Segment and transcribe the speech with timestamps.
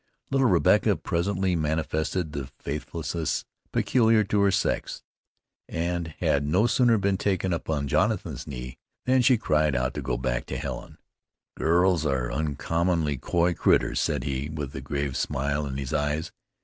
[0.31, 5.03] Little Rebecca presently manifested the faithlessness peculiar to her sex,
[5.69, 10.17] and had no sooner been taken upon Jonathan's knee than she cried out to go
[10.17, 10.97] back to Helen.
[11.55, 16.31] "Girls are uncommon coy critters," said he, with a grave smile in his eyes.